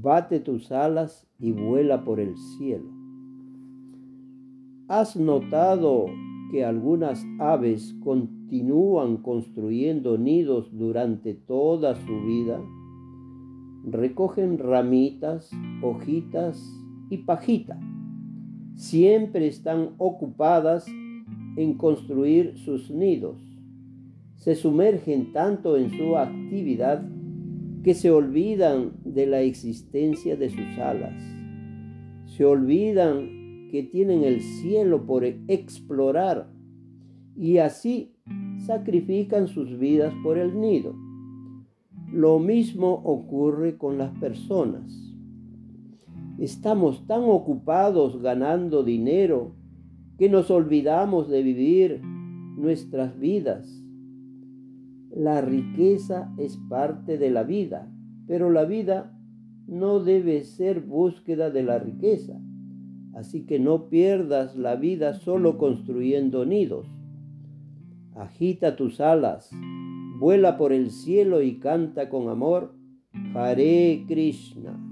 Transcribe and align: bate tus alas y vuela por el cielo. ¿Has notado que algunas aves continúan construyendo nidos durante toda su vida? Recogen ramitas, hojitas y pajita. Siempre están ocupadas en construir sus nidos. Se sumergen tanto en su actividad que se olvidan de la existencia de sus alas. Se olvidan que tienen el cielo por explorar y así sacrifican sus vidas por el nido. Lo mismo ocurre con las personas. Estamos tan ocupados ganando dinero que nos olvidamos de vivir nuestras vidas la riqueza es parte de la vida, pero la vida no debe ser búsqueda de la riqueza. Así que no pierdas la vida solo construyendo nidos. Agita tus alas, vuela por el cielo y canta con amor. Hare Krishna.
bate 0.00 0.40
tus 0.40 0.70
alas 0.70 1.26
y 1.38 1.52
vuela 1.52 2.04
por 2.04 2.20
el 2.20 2.36
cielo. 2.36 2.88
¿Has 4.86 5.16
notado 5.16 6.06
que 6.50 6.64
algunas 6.64 7.24
aves 7.38 7.94
continúan 8.02 9.18
construyendo 9.18 10.16
nidos 10.16 10.70
durante 10.72 11.34
toda 11.34 11.94
su 11.96 12.22
vida? 12.22 12.60
Recogen 13.84 14.58
ramitas, 14.58 15.50
hojitas 15.82 16.62
y 17.10 17.18
pajita. 17.18 17.78
Siempre 18.76 19.48
están 19.48 19.90
ocupadas 19.98 20.86
en 21.56 21.74
construir 21.74 22.56
sus 22.56 22.90
nidos. 22.90 23.36
Se 24.36 24.54
sumergen 24.54 25.32
tanto 25.32 25.76
en 25.76 25.90
su 25.90 26.16
actividad 26.16 27.02
que 27.82 27.94
se 27.94 28.10
olvidan 28.10 28.92
de 29.04 29.26
la 29.26 29.40
existencia 29.40 30.36
de 30.36 30.50
sus 30.50 30.78
alas. 30.78 31.14
Se 32.26 32.44
olvidan 32.44 33.68
que 33.70 33.82
tienen 33.82 34.24
el 34.24 34.40
cielo 34.40 35.06
por 35.06 35.24
explorar 35.24 36.50
y 37.36 37.58
así 37.58 38.14
sacrifican 38.66 39.48
sus 39.48 39.78
vidas 39.78 40.12
por 40.22 40.38
el 40.38 40.60
nido. 40.60 40.94
Lo 42.12 42.38
mismo 42.38 43.00
ocurre 43.04 43.76
con 43.76 43.98
las 43.98 44.16
personas. 44.18 44.92
Estamos 46.38 47.06
tan 47.06 47.22
ocupados 47.24 48.20
ganando 48.22 48.82
dinero 48.82 49.52
que 50.18 50.28
nos 50.28 50.50
olvidamos 50.50 51.28
de 51.28 51.42
vivir 51.42 52.00
nuestras 52.56 53.18
vidas 53.18 53.84
la 55.18 55.40
riqueza 55.40 56.32
es 56.38 56.56
parte 56.68 57.18
de 57.18 57.30
la 57.30 57.42
vida, 57.42 57.92
pero 58.28 58.52
la 58.52 58.64
vida 58.64 59.18
no 59.66 59.98
debe 59.98 60.44
ser 60.44 60.80
búsqueda 60.80 61.50
de 61.50 61.64
la 61.64 61.80
riqueza. 61.80 62.40
Así 63.14 63.44
que 63.44 63.58
no 63.58 63.88
pierdas 63.88 64.54
la 64.54 64.76
vida 64.76 65.14
solo 65.14 65.58
construyendo 65.58 66.46
nidos. 66.46 66.86
Agita 68.14 68.76
tus 68.76 69.00
alas, 69.00 69.50
vuela 70.20 70.56
por 70.56 70.72
el 70.72 70.92
cielo 70.92 71.42
y 71.42 71.58
canta 71.58 72.08
con 72.08 72.28
amor. 72.28 72.76
Hare 73.34 74.04
Krishna. 74.06 74.87